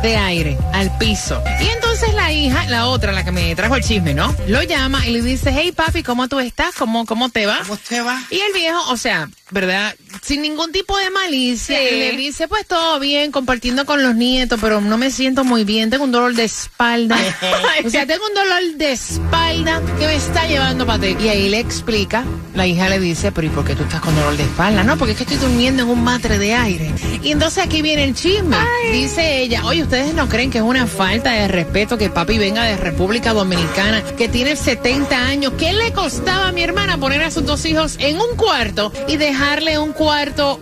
De 0.01 0.15
aire 0.17 0.57
al 0.73 0.97
piso. 0.97 1.41
Y 1.61 1.67
entonces 1.67 2.13
la 2.13 2.31
hija, 2.31 2.65
la 2.65 2.87
otra, 2.87 3.11
la 3.11 3.23
que 3.23 3.31
me 3.31 3.55
trajo 3.55 3.75
el 3.75 3.83
chisme, 3.83 4.13
¿no? 4.13 4.33
Lo 4.47 4.63
llama 4.63 5.05
y 5.07 5.11
le 5.11 5.21
dice, 5.21 5.51
hey 5.53 5.71
papi, 5.71 6.03
¿cómo 6.03 6.27
tú 6.27 6.39
estás? 6.39 6.75
¿Cómo, 6.75 7.05
cómo 7.05 7.29
te 7.29 7.45
va? 7.45 7.59
¿Cómo 7.59 7.77
te 7.77 8.01
va? 8.01 8.21
Y 8.29 8.39
el 8.39 8.53
viejo, 8.53 8.79
o 8.91 8.97
sea, 8.97 9.29
¿verdad? 9.51 9.95
Sin 10.23 10.41
ningún 10.41 10.71
tipo 10.71 10.97
de 10.97 11.09
malicia, 11.09 11.77
Sí. 11.77 11.95
le 11.97 12.13
dice, 12.15 12.47
pues 12.47 12.65
todo 12.65 12.97
bien, 12.99 13.31
compartiendo 13.31 13.85
con 13.85 14.01
los 14.03 14.15
nietos, 14.15 14.57
pero 14.61 14.79
no 14.79 14.97
me 14.97 15.11
siento 15.11 15.43
muy 15.43 15.65
bien, 15.65 15.89
tengo 15.89 16.05
un 16.05 16.13
dolor 16.13 16.33
de 16.33 16.45
espalda. 16.45 17.17
o 17.85 17.89
sea, 17.89 18.05
tengo 18.05 18.25
un 18.25 18.33
dolor 18.33 18.77
de 18.77 18.93
espalda 18.93 19.81
que 19.99 20.07
me 20.07 20.15
está 20.15 20.47
llevando 20.47 20.85
para 20.85 20.99
ti. 21.01 21.17
Y 21.19 21.27
ahí 21.27 21.49
le 21.49 21.59
explica, 21.59 22.23
la 22.55 22.65
hija 22.65 22.87
le 22.87 22.99
dice, 23.01 23.33
pero 23.33 23.47
¿y 23.47 23.49
por 23.49 23.65
qué 23.65 23.75
tú 23.75 23.83
estás 23.83 23.99
con 23.99 24.15
dolor 24.15 24.37
de 24.37 24.43
espalda? 24.43 24.81
No, 24.83 24.97
porque 24.97 25.11
es 25.11 25.17
que 25.17 25.23
estoy 25.25 25.39
durmiendo 25.39 25.83
en 25.83 25.89
un 25.89 26.01
matre 26.01 26.37
de 26.37 26.53
aire. 26.53 26.89
Y 27.21 27.31
entonces 27.33 27.61
aquí 27.61 27.81
viene 27.81 28.05
el 28.05 28.15
chisme. 28.15 28.55
Dice 28.93 29.39
ella, 29.39 29.65
oye, 29.65 29.83
¿ustedes 29.83 30.13
no 30.13 30.29
creen 30.29 30.51
que 30.51 30.59
es 30.59 30.63
una 30.63 30.87
falta 30.87 31.31
de 31.31 31.49
respeto 31.49 31.97
que 31.97 32.09
papi 32.09 32.37
venga 32.37 32.63
de 32.63 32.77
República 32.77 33.33
Dominicana, 33.33 34.01
que 34.17 34.29
tiene 34.29 34.55
70 34.55 35.17
años? 35.17 35.51
¿Qué 35.57 35.73
le 35.73 35.91
costaba 35.91 36.47
a 36.47 36.51
mi 36.53 36.63
hermana 36.63 36.97
poner 36.97 37.21
a 37.23 37.29
sus 37.31 37.45
dos 37.45 37.65
hijos 37.65 37.97
en 37.99 38.21
un 38.21 38.37
cuarto 38.37 38.93
y 39.09 39.17
dejarle 39.17 39.77
un 39.79 39.91
cuarto 39.91 40.12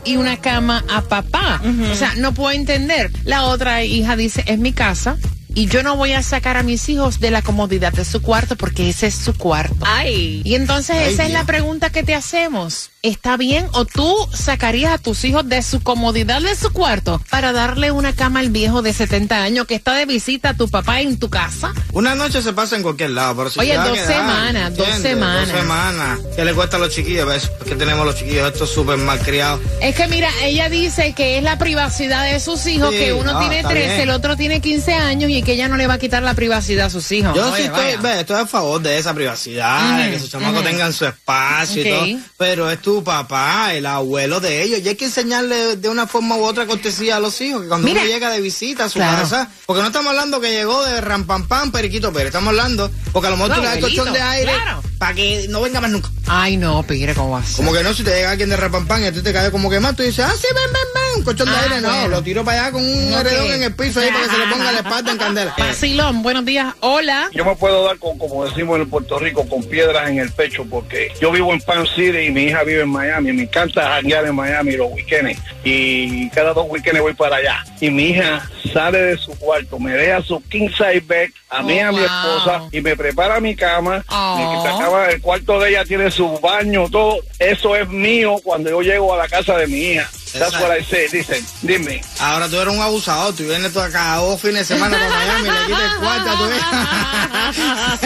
y 0.05 0.15
una 0.15 0.37
cama 0.37 0.83
a 0.89 1.01
papá? 1.01 1.61
O 1.91 1.95
sea, 1.95 2.13
no 2.15 2.33
puedo 2.33 2.51
entender. 2.51 3.11
La 3.25 3.45
otra 3.45 3.83
hija 3.83 4.15
dice, 4.15 4.43
es 4.47 4.57
mi 4.59 4.71
casa. 4.71 5.17
Y 5.53 5.67
yo 5.67 5.83
no 5.83 5.95
voy 5.97 6.13
a 6.13 6.23
sacar 6.23 6.57
a 6.57 6.63
mis 6.63 6.87
hijos 6.89 7.19
de 7.19 7.29
la 7.31 7.41
comodidad 7.41 7.91
de 7.93 8.05
su 8.05 8.21
cuarto 8.21 8.55
porque 8.55 8.89
ese 8.89 9.07
es 9.07 9.15
su 9.15 9.33
cuarto. 9.35 9.75
Ay. 9.81 10.41
Y 10.45 10.55
entonces 10.55 10.95
Ay, 10.97 11.13
esa 11.13 11.25
es 11.25 11.31
la 11.31 11.43
pregunta 11.45 11.89
que 11.89 12.03
te 12.03 12.15
hacemos. 12.15 12.89
¿Está 13.03 13.35
bien 13.35 13.65
o 13.73 13.85
tú 13.85 14.15
sacarías 14.31 14.93
a 14.93 14.97
tus 14.99 15.25
hijos 15.25 15.49
de 15.49 15.63
su 15.63 15.81
comodidad 15.81 16.39
de 16.41 16.53
su 16.55 16.71
cuarto 16.71 17.19
para 17.31 17.51
darle 17.51 17.91
una 17.91 18.13
cama 18.13 18.39
al 18.41 18.51
viejo 18.51 18.83
de 18.83 18.93
70 18.93 19.41
años 19.41 19.65
que 19.65 19.73
está 19.73 19.93
de 19.95 20.05
visita 20.05 20.49
a 20.49 20.53
tu 20.53 20.69
papá 20.69 21.01
en 21.01 21.17
tu 21.17 21.27
casa? 21.29 21.73
Una 21.93 22.13
noche 22.13 22.41
se 22.43 22.53
pasa 22.53 22.75
en 22.75 22.83
cualquier 22.83 23.09
lado, 23.09 23.35
pero 23.37 23.49
si 23.49 23.59
Oye, 23.59 23.75
dos 23.75 23.97
quedar, 23.97 24.07
semanas, 24.07 24.77
dos 24.77 24.87
semanas. 25.01 25.49
Dos 25.49 25.59
semanas. 25.59 26.19
¿Qué 26.35 26.45
le 26.45 26.53
cuesta 26.53 26.77
a 26.77 26.79
los 26.79 26.93
chiquillos? 26.93 27.27
¿Ves? 27.27 27.51
Es 27.59 27.65
que 27.67 27.75
tenemos 27.75 28.05
los 28.05 28.15
chiquillos 28.15 28.47
estos 28.51 28.69
súper 28.69 28.97
mal 28.97 29.17
criados. 29.19 29.59
Es 29.81 29.95
que 29.95 30.07
mira, 30.07 30.29
ella 30.43 30.69
dice 30.69 31.13
que 31.13 31.37
es 31.39 31.43
la 31.43 31.57
privacidad 31.57 32.31
de 32.31 32.39
sus 32.39 32.65
hijos, 32.67 32.91
Sí, 32.91 32.97
que 32.97 33.13
uno 33.13 33.33
no, 33.33 33.39
tiene 33.39 33.57
está 33.57 33.69
13, 33.69 33.87
bien. 33.87 34.01
el 34.01 34.09
otro 34.11 34.37
tiene 34.37 34.61
15 34.61 34.93
años 34.93 35.31
y 35.31 35.40
que 35.43 35.53
ella 35.53 35.67
no 35.67 35.77
le 35.77 35.87
va 35.87 35.95
a 35.95 35.97
quitar 35.99 36.23
la 36.23 36.33
privacidad 36.33 36.87
a 36.87 36.89
sus 36.89 37.11
hijos. 37.11 37.35
Yo 37.35 37.47
Oye, 37.51 37.57
sí 37.57 37.63
estoy, 37.63 37.95
ve, 38.01 38.19
estoy 38.21 38.37
a 38.41 38.45
favor 38.47 38.81
de 38.81 38.97
esa 38.97 39.13
privacidad, 39.13 39.97
de 40.05 40.11
que 40.11 40.19
sus 40.19 40.29
chamacos 40.29 40.63
tengan 40.63 40.93
su 40.93 41.05
espacio 41.05 41.81
y 41.81 41.89
todo. 41.89 42.05
Pero 42.37 42.69
es 42.71 42.81
tu 42.81 43.03
papá, 43.03 43.73
el 43.73 43.85
abuelo 43.85 44.39
de 44.39 44.63
ellos. 44.63 44.79
Y 44.83 44.89
hay 44.89 44.95
que 44.95 45.05
enseñarle 45.05 45.75
de 45.77 45.89
una 45.89 46.07
forma 46.07 46.35
u 46.37 46.43
otra 46.43 46.65
cortesía 46.65 47.17
a 47.17 47.19
los 47.19 47.39
hijos, 47.41 47.61
que 47.63 47.67
cuando 47.67 47.87
Mira. 47.87 48.01
uno 48.01 48.09
llega 48.09 48.29
de 48.29 48.41
visita 48.41 48.85
a 48.85 48.89
su 48.89 48.95
Claro. 48.99 49.17
casa, 49.23 49.49
porque 49.65 49.81
no 49.81 49.87
estamos 49.87 50.09
hablando 50.09 50.39
que 50.41 50.51
llegó 50.51 50.83
de 50.85 51.01
Rampampam, 51.01 51.71
Periquito 51.71 52.11
Pérez, 52.11 52.27
estamos 52.27 52.49
hablando, 52.49 52.91
porque 53.11 53.27
a 53.27 53.31
lo 53.31 53.37
mejor 53.37 53.49
No, 53.49 53.55
tú 53.55 53.61
le 53.61 53.67
das 53.67 53.79
colchón 53.79 54.13
de 54.13 54.21
aire 54.21 54.51
claro. 54.53 54.81
para 54.97 55.13
que 55.15 55.45
no 55.49 55.61
venga 55.61 55.81
más 55.81 55.91
nunca. 55.91 56.09
Ay, 56.27 56.57
no, 56.57 56.83
pire, 56.83 57.13
¿cómo 57.13 57.31
vas? 57.31 57.51
Como 57.55 57.73
que 57.73 57.83
no, 57.83 57.93
si 57.93 58.03
te 58.03 58.11
llega 58.11 58.31
alguien 58.31 58.49
de 58.49 58.57
Rampampam 58.57 59.01
y 59.03 59.07
a 59.07 59.11
ti 59.11 59.21
te 59.21 59.33
cae 59.33 59.51
como 59.51 59.69
que 59.69 59.79
más, 59.79 59.95
tú 59.95 60.03
dices, 60.03 60.23
ah, 60.25 60.33
sí, 60.39 60.47
ven, 60.53 60.63
ven, 60.73 60.81
ven, 60.93 61.17
un 61.17 61.23
colchón 61.23 61.49
de 61.49 61.55
Ah, 61.55 61.61
aire, 61.63 61.81
no, 61.81 62.07
lo 62.07 62.23
tiro 62.23 62.43
para 62.45 62.61
allá 62.63 62.71
con 62.71 62.83
un 62.85 63.13
Ok. 63.13 63.19
heredón 63.19 63.51
en 63.51 63.63
el 63.63 63.73
piso 63.75 63.99
ahí 63.99 64.09
para 64.11 64.23
que 64.25 64.29
se 64.31 64.37
le 64.37 64.47
ponga 64.47 64.71
la 64.71 64.79
espalda 64.79 65.11
en 65.11 65.17
candela. 65.35 65.55
Vacilón, 65.57 66.23
buenos 66.23 66.45
días. 66.45 66.73
Hola. 66.81 67.29
Yo 67.33 67.45
me 67.45 67.55
puedo 67.55 67.83
dar, 67.85 67.97
con, 67.97 68.17
como 68.17 68.45
decimos 68.45 68.79
en 68.79 68.89
Puerto 68.89 69.17
Rico, 69.19 69.47
con 69.47 69.63
piedras 69.63 70.09
en 70.09 70.19
el 70.19 70.31
pecho, 70.31 70.65
porque 70.69 71.11
yo 71.21 71.31
vivo 71.31 71.53
en 71.53 71.61
Pan 71.61 71.85
City 71.87 72.17
y 72.27 72.31
mi 72.31 72.43
hija 72.43 72.63
vive 72.63 72.81
en 72.81 72.89
Miami. 72.89 73.31
Me 73.33 73.43
encanta 73.43 73.89
janguear 73.89 74.25
en 74.25 74.35
Miami 74.35 74.73
los 74.77 74.91
weekends 74.91 75.39
y 75.63 76.29
cada 76.31 76.53
dos 76.53 76.65
weekends 76.69 77.01
voy 77.01 77.13
para 77.13 77.37
allá. 77.37 77.63
Y 77.79 77.89
mi 77.89 78.09
hija 78.09 78.49
sale 78.73 79.01
de 79.01 79.17
su 79.17 79.31
cuarto, 79.37 79.79
me 79.79 79.93
deja 79.93 80.21
su 80.21 80.41
king 80.49 80.69
size 80.69 81.01
bed, 81.01 81.29
a 81.49 81.61
mí, 81.61 81.79
Oh, 81.81 81.87
a 81.87 81.91
mi 81.91 81.97
wow. 81.99 82.05
esposa, 82.05 82.61
y 82.71 82.81
me 82.81 82.95
prepara 82.95 83.39
mi 83.39 83.55
cama. 83.55 84.03
Oh. 84.09 84.37
Me 84.63 84.69
sacaba- 84.69 85.09
el 85.09 85.21
cuarto 85.21 85.59
de 85.59 85.69
ella 85.71 85.85
tiene 85.85 86.11
su 86.11 86.39
baño, 86.39 86.87
todo. 86.89 87.17
Eso 87.39 87.75
es 87.75 87.87
mío 87.89 88.35
cuando 88.43 88.69
yo 88.69 88.81
llego 88.81 89.13
a 89.13 89.17
la 89.17 89.27
casa 89.27 89.57
de 89.57 89.67
mi 89.67 89.77
hija. 89.79 90.09
That's 90.33 90.53
what 90.59 90.71
I 90.71 90.83
say. 90.83 91.07
Dicen, 91.11 91.45
dime. 91.61 92.01
Ahora 92.19 92.47
tú 92.47 92.59
eres 92.59 92.73
un 92.73 92.81
abusador, 92.81 93.35
tú 93.35 93.43
vienes 93.43 93.73
tú 93.73 93.79
acá 93.79 94.15
dos 94.15 94.39
fines 94.41 94.67
de 94.67 94.75
semana 94.75 94.97
para 94.97 95.09
Miami 95.09 95.47
y 95.47 95.51
le 95.51 95.65
quitas 95.67 95.93
el 95.93 95.99
cuarto 95.99 96.29
a 96.29 96.37
tu 96.37 96.45
hija. 96.55 98.01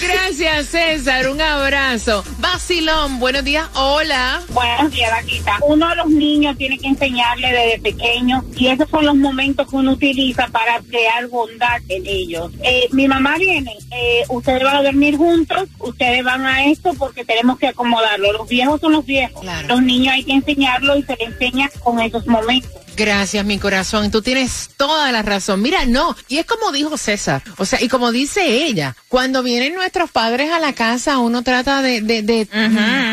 Gracias, 0.00 0.66
César. 0.68 1.28
Un 1.28 1.40
abrazo. 1.40 2.24
Vacilón, 2.38 3.18
buenos 3.18 3.44
días. 3.44 3.68
Hola. 3.74 4.40
Buenos 4.48 4.90
días, 4.92 5.10
Vaquita. 5.10 5.58
Uno 5.66 5.88
de 5.90 5.96
los 5.96 6.08
niños 6.08 6.56
tiene 6.56 6.78
que 6.78 6.86
enseñarle 6.88 7.48
desde 7.52 7.78
pequeño 7.80 8.44
y 8.56 8.68
esos 8.68 8.88
son 8.88 9.04
los 9.06 9.14
momentos 9.16 9.68
que 9.68 9.76
uno 9.76 9.92
utiliza 9.92 10.46
para 10.48 10.80
crear 10.80 11.26
bondad 11.28 11.80
en 11.88 12.06
ellos. 12.06 12.50
Eh, 12.62 12.88
mi 12.92 13.08
mamá 13.08 13.36
viene, 13.38 13.72
eh, 13.92 14.22
ustedes 14.28 14.62
van 14.62 14.76
a 14.76 14.82
dormir 14.82 15.16
juntos, 15.16 15.68
ustedes 15.80 16.24
van 16.24 16.46
a 16.46 16.64
esto 16.66 16.92
porque 16.98 17.24
tenemos 17.24 17.58
que 17.58 17.68
acomodarlo. 17.68 18.32
Los 18.32 18.48
viejos 18.48 18.80
son 18.80 18.92
los 18.92 19.04
viejos. 19.04 19.40
Claro. 19.40 19.68
Los 19.68 19.82
niños 19.82 20.14
hay 20.14 20.24
que 20.24 20.32
enseñarlo 20.46 20.96
y 20.96 21.02
se 21.02 21.16
les 21.16 21.28
enseña 21.28 21.70
con 21.82 22.00
esos 22.00 22.26
momentos. 22.26 22.85
Gracias, 22.96 23.44
mi 23.44 23.58
corazón. 23.58 24.10
Tú 24.10 24.22
tienes 24.22 24.70
toda 24.76 25.12
la 25.12 25.22
razón. 25.22 25.60
Mira, 25.62 25.84
no. 25.84 26.16
Y 26.28 26.38
es 26.38 26.46
como 26.46 26.72
dijo 26.72 26.96
César. 26.96 27.42
O 27.58 27.64
sea, 27.66 27.80
y 27.82 27.88
como 27.88 28.10
dice 28.12 28.64
ella, 28.64 28.96
cuando 29.08 29.42
vienen 29.42 29.74
nuestros 29.74 30.10
padres 30.10 30.50
a 30.50 30.58
la 30.58 30.72
casa, 30.72 31.18
uno 31.18 31.42
trata 31.42 31.82
de, 31.82 32.00
de, 32.00 32.22
de 32.22 32.48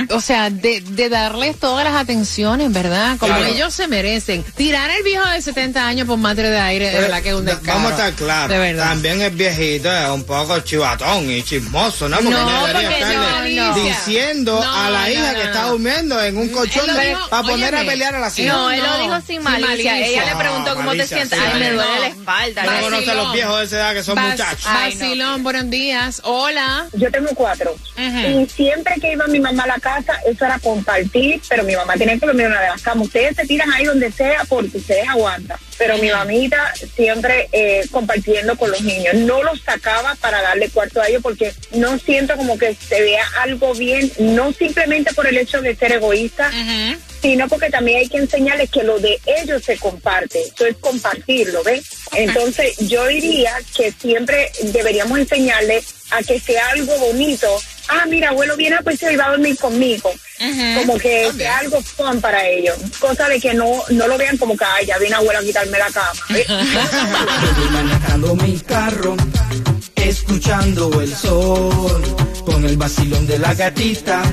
o 0.09 0.21
sea, 0.21 0.49
de, 0.49 0.81
de 0.81 1.09
darles 1.09 1.59
todas 1.59 1.83
las 1.83 1.95
atenciones, 1.95 2.71
¿verdad? 2.71 3.17
Como 3.17 3.33
Claro. 3.35 3.45
ellos 3.53 3.73
se 3.73 3.87
merecen. 3.87 4.43
Tirar 4.55 4.89
el 4.91 5.03
viejo 5.03 5.27
de 5.29 5.41
70 5.41 5.85
años 5.85 6.07
por 6.07 6.17
madre 6.17 6.49
de 6.49 6.59
aire, 6.59 6.89
de 6.91 6.99
verdad 6.99 7.21
que 7.21 7.29
es 7.29 7.35
un 7.35 7.45
descaro. 7.45 7.79
Vamos 7.79 7.91
a 7.91 7.95
estar 7.95 8.13
claros. 8.13 8.49
De 8.49 8.57
verdad. 8.59 8.87
También 8.89 9.21
el 9.21 9.31
viejito 9.35 9.91
es 9.91 10.09
un 10.09 10.23
poco 10.23 10.59
chivatón 10.61 11.29
y 11.29 11.43
chismoso, 11.43 12.07
¿no? 12.07 12.17
Porque 12.17 12.31
No, 12.31 12.67
debería 12.67 12.89
porque 12.89 13.03
estarle 13.03 13.55
no, 13.55 13.75
diciendo 13.75 14.63
a 14.63 14.89
la 14.89 15.09
hija 15.09 15.33
que 15.35 15.43
está 15.43 15.65
durmiendo 15.67 16.21
en 16.21 16.37
un 16.37 16.49
colchón 16.49 16.85
para 17.29 17.43
poner 17.43 17.75
a 17.75 17.83
pelear 17.83 18.15
a 18.15 18.19
las 18.19 18.37
hijas. 18.39 18.55
No, 18.55 18.71
él 18.71 18.81
lo 18.81 18.97
dijo 18.99 19.15
sin 19.27 19.43
sin 19.43 19.43
malicia. 19.73 20.07
Ella 20.07 20.25
le 20.25 20.35
preguntó 20.35 20.75
cómo 20.75 20.91
te 20.91 21.07
sientes. 21.07 21.37
sí, 21.39 21.45
Ay, 21.51 21.59
me 21.59 21.69
no. 21.71 21.75
duele 21.75 21.99
la 21.99 22.07
espalda. 22.07 22.63
No 22.63 22.81
conoce 22.81 23.11
a 23.11 23.13
los 23.15 23.33
viejos 23.33 23.59
de 23.59 23.65
esa 23.65 23.75
edad 23.77 23.93
que 23.93 24.03
son 24.03 24.19
muchachos. 24.21 24.65
Ay, 24.67 24.95
no. 25.15 25.39
Buenos 25.39 25.69
días. 25.69 26.21
Hola. 26.23 26.87
Yo 26.93 27.11
tengo 27.11 27.29
cuatro. 27.35 27.75
Y 27.97 28.45
siempre 28.47 28.95
que 29.01 29.13
iba 29.13 29.27
mi 29.27 29.39
mamá 29.39 29.63
a 29.63 29.67
la 29.67 29.79
casa, 29.79 30.13
eso 30.25 30.45
era 30.45 30.59
compartir, 30.59 31.41
pero 31.47 31.63
mi 31.63 31.75
mamá 31.75 31.93
tiene 31.95 32.19
que 32.19 32.25
dormir 32.25 32.45
en 32.45 32.51
una 32.51 32.61
de 32.61 32.67
las 32.69 32.81
camas. 32.81 33.07
Ustedes 33.07 33.35
se 33.35 33.45
tiran 33.45 33.71
ahí 33.71 33.85
donde 33.85 34.11
sea 34.11 34.43
porque 34.47 34.77
ustedes 34.77 35.07
aguantan. 35.07 35.57
Pero 35.77 35.97
mi 35.97 36.09
mamita 36.09 36.73
siempre 36.95 37.49
eh, 37.51 37.81
compartiendo 37.91 38.55
con 38.57 38.71
los 38.71 38.81
niños. 38.81 39.15
No 39.15 39.43
los 39.43 39.61
sacaba 39.61 40.15
para 40.15 40.41
darle 40.41 40.69
cuarto 40.69 41.01
a 41.01 41.07
ellos 41.07 41.21
porque 41.21 41.53
no 41.71 41.97
siento 41.99 42.35
como 42.37 42.57
que 42.57 42.75
se 42.75 43.01
vea 43.01 43.25
algo 43.39 43.73
bien, 43.73 44.11
no 44.19 44.53
simplemente 44.53 45.13
por 45.13 45.27
el 45.27 45.37
hecho 45.37 45.61
de 45.61 45.75
ser 45.75 45.93
egoísta, 45.93 46.51
sino 47.21 47.47
porque 47.47 47.69
también 47.69 47.99
hay 47.99 48.09
que 48.09 48.17
enseñarles 48.17 48.69
que 48.69 48.83
lo 48.83 48.99
de 48.99 49.19
ellos 49.25 49.63
se 49.63 49.77
comparte. 49.77 50.41
Eso 50.41 50.65
es 50.65 50.77
compartirlo, 50.77 51.63
¿ves? 51.63 51.83
Entonces 52.13 52.77
yo 52.77 53.07
diría 53.07 53.53
que 53.75 53.91
siempre 53.91 54.51
deberíamos 54.61 55.17
enseñarles 55.19 55.85
a 56.11 56.21
que 56.21 56.39
sea 56.39 56.67
algo 56.69 56.97
bonito. 56.99 57.47
Ah, 57.87 58.05
mira, 58.07 58.29
abuelo 58.29 58.55
viene 58.55 58.77
pues 58.83 59.01
hoy 59.03 59.15
va 59.15 59.27
a 59.27 59.31
dormir 59.31 59.57
conmigo. 59.57 60.13
Como 60.77 60.97
que 60.97 61.31
sea 61.37 61.59
algo 61.59 61.81
fun 61.81 62.19
para 62.19 62.45
ellos. 62.47 62.77
Cosa 62.99 63.27
de 63.27 63.39
que 63.39 63.53
no, 63.53 63.83
no 63.89 64.07
lo 64.07 64.17
vean 64.17 64.37
como 64.37 64.57
que, 64.57 64.65
ay, 64.65 64.85
ya 64.85 64.97
viene 64.97 65.15
abuelo 65.15 65.39
a 65.39 65.43
quitarme 65.43 65.77
la 65.77 65.89
cama. 65.91 66.11
Voy 66.29 67.69
manejando 67.71 68.35
mi 68.35 68.59
carro, 68.59 69.15
escuchando 69.95 71.01
el 71.01 71.15
sol, 71.15 72.03
con 72.45 72.65
el 72.65 72.77
vacilón 72.77 73.25
de 73.27 73.39
la 73.39 73.53
gatita, 73.53 74.23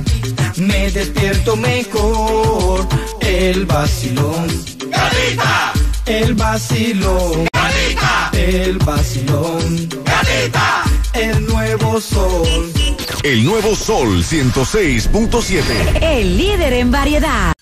me 0.57 0.91
despierto 0.91 1.57
mejor. 1.57 2.89
El 3.21 3.67
vacilón, 3.67 4.49
gatita, 4.89 5.73
el 6.07 6.35
vacilón, 6.35 7.49
gatita, 7.53 8.31
el 8.33 8.79
vacilón, 8.79 9.89
gatita, 10.05 10.83
el 11.15 11.47
nuevo 11.47 12.01
sol. 12.01 12.73
El 13.23 13.45
nuevo 13.45 13.75
Sol 13.75 14.25
106.7. 14.25 16.03
El 16.03 16.37
líder 16.39 16.73
en 16.75 16.91
variedad. 16.91 17.53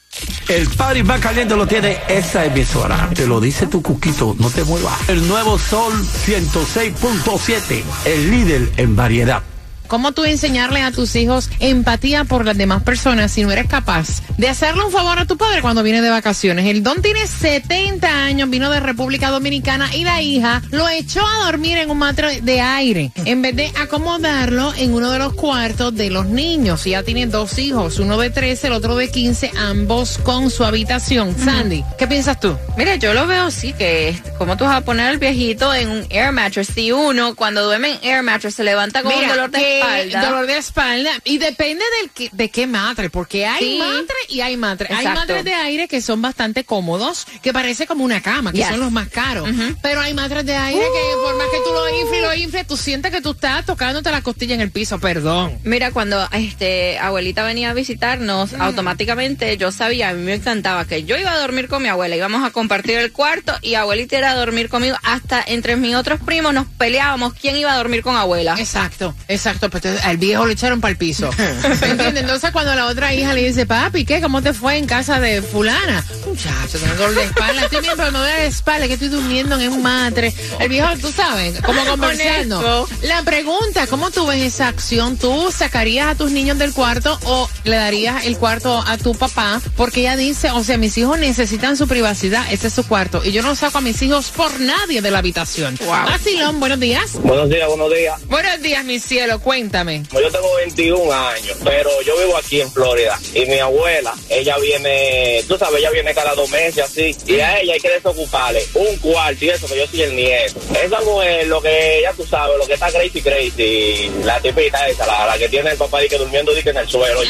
El 0.49 0.69
party 0.69 1.03
más 1.03 1.21
caliente 1.21 1.57
lo 1.57 1.67
tiene 1.67 1.99
esa 2.09 2.45
emisora. 2.45 3.11
Te 3.15 3.27
lo 3.27 3.41
dice 3.41 3.67
tu 3.67 3.83
cuquito, 3.83 4.37
no 4.39 4.51
te 4.51 4.65
muevas. 4.65 5.09
El 5.09 5.27
nuevo 5.27 5.59
Sol 5.59 5.93
106.7, 5.93 7.83
el 8.05 8.31
líder 8.31 8.73
en 8.77 8.97
variedad. 8.97 9.43
¿Cómo 9.89 10.13
tú 10.13 10.25
enseñarle 10.25 10.83
a 10.83 10.93
tus 10.93 11.17
hijos 11.17 11.49
empatía 11.61 12.25
por 12.25 12.45
las 12.45 12.57
demás 12.57 12.83
personas 12.83 13.33
si 13.33 13.43
no 13.43 13.51
eres 13.51 13.67
capaz 13.67 14.23
de 14.37 14.49
hacerle 14.49 14.85
un 14.85 14.93
favor 14.93 15.19
a 15.19 15.25
tu 15.25 15.39
padre 15.39 15.63
cuando 15.63 15.83
viene 15.83 16.03
de 16.03 16.11
vacaciones? 16.11 16.67
El 16.67 16.83
don 16.83 17.01
tiene 17.01 17.27
70 17.27 18.07
años, 18.07 18.51
vino 18.51 18.71
de 18.71 18.81
República 18.81 19.31
Dominicana 19.31 19.95
y 19.95 20.05
la 20.05 20.21
hija 20.21 20.63
lo 20.71 20.89
echó 20.91 21.27
a 21.27 21.47
dormir 21.47 21.79
en 21.79 21.91
un 21.91 21.99
matre 21.99 22.43
de 22.43 22.61
aire 22.61 23.13
en 23.25 23.41
vez 23.41 23.57
de 23.57 23.73
acomodarlo 23.81 24.75
en 24.77 24.93
uno 24.93 25.11
de 25.11 25.19
los 25.19 25.33
cuartos 25.33 25.95
de 25.95 26.11
los 26.11 26.27
niños. 26.27 26.85
Ya 26.85 27.03
tiene 27.03 27.27
dos 27.27 27.59
hijos, 27.59 27.99
uno 27.99 28.19
de 28.19 28.29
13, 28.29 28.67
el 28.67 28.73
otro 28.75 28.95
de 28.95 29.11
15, 29.11 29.53
ambos 29.57 30.19
con 30.19 30.51
su 30.51 30.65
habitación. 30.65 31.35
Sandy, 31.39 31.83
¿qué 31.99 32.07
piensas 32.07 32.39
tú? 32.39 32.57
Mira, 32.77 32.97
yo 32.97 33.15
lo 33.15 33.27
veo 33.27 33.45
así, 33.45 33.73
que 33.73 34.21
como 34.37 34.57
tú 34.59 34.65
vas 34.65 34.77
a 34.77 34.81
poner 34.83 35.09
al 35.09 35.19
viejito 35.19 35.75
en 35.75 35.89
un 35.89 36.07
air 36.11 36.33
mattress. 36.33 36.69
Si 36.75 36.93
uno, 36.93 37.35
cuando 37.35 37.65
duerme 37.65 37.95
en 37.95 38.11
air 38.11 38.23
mattress, 38.23 38.55
se 38.55 38.65
levanta 38.65 39.03
con 39.03 39.15
un 39.15 39.29
dolor 39.29 39.51
de 39.51 39.78
espalda. 39.81 40.21
Dolor 40.27 40.47
de 40.47 40.57
espalda. 40.59 41.11
Y 41.25 41.39
depende 41.39 41.85
del 42.01 42.11
que- 42.11 42.31
de 42.33 42.51
qué 42.51 42.67
matre, 42.67 43.11
porque 43.11 43.47
hay 43.47 43.65
Sí. 43.65 43.79
matre 43.79 44.17
y 44.29 44.41
hay 44.41 44.57
matre. 44.57 44.89
Hay 44.91 44.99
Exacto. 44.99 45.21
matres 45.21 45.45
de 45.45 45.55
aire 45.55 45.89
que 45.89 46.01
son 46.01 46.21
bastante 46.23 46.65
cómodos, 46.65 47.27
que 47.43 47.53
parece 47.53 47.87
como 47.87 48.05
una 48.05 48.21
cama, 48.21 48.53
que 48.53 48.59
Yes. 48.59 48.69
son 48.69 48.81
los 48.81 48.93
más 48.93 49.09
caros. 49.09 49.49
Pero 49.83 50.01
hay 50.01 50.15
matres 50.15 50.45
de 50.47 50.57
aire 50.57 50.81
que 50.81 51.17
por 51.23 51.37
más 51.37 51.47
que 51.51 51.59
tú 51.59 51.73
lo 51.73 51.89
infles 52.01 52.19
y 52.19 52.23
lo 52.23 52.35
infles, 52.35 52.67
tú 52.67 52.77
sientes 52.77 53.13
que 53.13 53.21
tú 53.21 53.31
estás 53.33 53.65
tocándote 53.67 54.11
la 54.11 54.23
costilla 54.23 54.55
en 54.55 54.61
el 54.61 54.71
piso, 54.71 54.99
perdón. 54.99 55.59
Mira, 55.65 55.91
cuando 55.91 56.29
este 56.33 56.99
abuelita 56.99 57.43
venía 57.45 57.71
a 57.71 57.75
visitarnos, 57.75 58.53
automáticamente 58.55 59.57
yo 59.57 59.71
sabía, 59.73 60.11
a 60.11 60.13
mí 60.15 60.23
me 60.23 60.35
encantaba 60.35 60.85
que 60.87 61.05
yo 61.05 61.17
iba 61.17 61.33
a 61.33 61.39
dormir 61.39 61.69
con 61.69 61.83
mi 61.83 61.89
abuela, 61.89 62.17
íbamos 62.17 62.45
a 62.45 62.51
compartir 62.51 62.97
el 62.99 63.13
cuarto 63.13 63.55
y 63.63 63.75
abuelita 63.75 64.17
era 64.19 64.31
a 64.31 64.35
dormir 64.35 64.69
conmigo. 64.69 64.97
Hasta 65.03 65.43
entre 65.47 65.77
mis 65.77 65.95
otros 65.95 66.21
primos 66.21 66.55
nos 66.55 66.67
peleábamos 66.67 67.35
quién 67.35 67.57
iba 67.57 67.73
a 67.73 67.77
dormir 67.77 68.03
con 68.03 68.17
abuela. 68.17 68.55
Exacto, 68.59 69.15
exacto. 69.29 69.68
Pero 69.71 69.89
entonces, 69.89 70.05
al 70.05 70.17
viejo 70.17 70.47
le 70.47 70.53
echaron 70.53 70.81
para 70.81 70.93
el 70.93 70.97
piso. 70.97 71.31
¿Me 71.39 71.91
entiendes? 71.91 72.23
Entonces 72.23 72.51
cuando 72.51 72.75
la 72.75 72.87
otra 72.87 73.15
hija 73.15 73.35
le 73.35 73.45
dice, 73.45 73.67
papi, 73.67 74.05
¿qué? 74.05 74.21
¿Cómo 74.21 74.43
te 74.43 74.53
fue 74.53 74.77
en 74.77 74.87
casa 74.87 75.21
de 75.21 75.43
fulana? 75.43 76.05
Muchacho, 76.39 76.79
tengo 76.79 76.95
dolor 76.95 77.15
de 77.17 77.25
espalda. 77.25 77.63
Estoy 77.65 77.81
bien, 77.81 77.95
pero 77.97 78.13
me 78.13 78.19
duele 78.19 78.35
la 78.35 78.45
espalda, 78.45 78.87
que 78.87 78.93
estoy 78.93 79.09
durmiendo 79.09 79.59
en 79.59 79.73
un 79.73 79.83
matre. 79.83 80.33
El 80.61 80.69
viejo, 80.69 80.87
tú 81.01 81.11
sabes, 81.11 81.61
como 81.63 81.85
conversando. 81.89 82.89
La 83.03 83.25
pregunta, 83.25 83.89
¿cómo 83.89 84.13
tú 84.13 84.25
ves 84.25 84.45
esa 84.45 84.69
acción? 84.69 85.17
¿Tú 85.17 85.51
sacarías 85.51 86.07
a 86.07 86.15
tus 86.15 86.31
niños 86.31 86.57
del 86.57 86.73
cuarto 86.73 87.19
o 87.25 87.51
le 87.65 87.75
darías 87.75 88.25
el 88.25 88.39
cuarto 88.39 88.85
a 88.87 88.97
tu 88.99 89.17
papá? 89.17 89.61
Porque 89.77 90.03
ella 90.03 90.17
dice, 90.17 90.53
o 90.53 90.63
sea, 90.63 90.79
mis 90.79 90.97
hijos 90.97 91.19
necesitan 91.19 91.77
su 91.77 91.89
privacidad, 91.89 92.45
ese 92.53 92.69
es 92.69 92.73
su 92.73 92.87
cuarto. 92.87 93.21
Y 93.25 93.33
yo 93.33 93.43
no 93.43 93.57
saco 93.57 93.79
a 93.79 93.81
mis 93.81 94.01
hijos 94.03 94.31
por 94.31 94.61
nadie 94.61 95.03
de 95.03 95.11
la 95.11 95.19
habitación. 95.19 95.77
Vacilón, 95.89 96.61
buenos 96.61 96.79
días. 96.79 97.15
Buenos 97.15 97.49
días, 97.49 97.67
buenos 97.67 97.93
días. 97.93 98.27
Buenos 98.27 98.63
días, 98.63 98.85
mi 98.85 99.01
cielo, 99.01 99.41
cuéntame. 99.41 100.05
Yo 100.13 100.31
tengo 100.31 100.55
21 100.55 101.13
años, 101.13 101.57
pero 101.65 101.91
yo 102.07 102.17
vivo 102.17 102.37
aquí 102.37 102.61
en 102.61 102.71
Florida 102.71 103.19
y 103.35 103.45
mi 103.47 103.59
abuela, 103.59 104.15
ella 104.29 104.57
viene, 104.59 105.43
tú 105.49 105.59
sabes, 105.59 105.81
ella 105.81 105.91
viene 105.91 106.15
cada 106.15 106.28
dos 106.37 106.51
meses 106.51 106.85
así 106.85 107.17
y 107.27 107.41
a 107.41 107.61
ella 107.61 107.75
hay 107.75 107.81
que 107.81 107.91
desocuparle 107.91 108.63
un 108.75 108.97
cuarto 108.99 109.45
y 109.45 109.51
eso 109.51 109.67
que 109.67 109.79
yo 109.79 109.87
soy 109.87 110.03
el 110.03 110.17
nieto. 110.17 110.61
Esa 110.83 111.01
mujer, 111.01 111.47
lo 111.47 111.61
que 111.61 112.01
ya 112.03 112.13
tú 112.13 112.25
sabes, 112.27 112.57
lo 112.59 112.67
que 112.67 112.75
está 112.75 112.91
crazy 112.91 113.21
crazy, 113.23 114.11
la 114.25 114.41
tipita 114.41 114.87
esa, 114.89 115.07
la, 115.07 115.27
la 115.27 115.39
que 115.39 115.49
tiene 115.49 115.71
el 115.71 115.77
papá 115.77 116.05
y 116.05 116.09
que 116.09 116.19
durmiendo 116.19 116.53
di 116.55 116.63
que 116.63 116.71
en 116.71 116.79
el 116.79 116.89
suelo 116.89 117.23
y. 117.25 117.29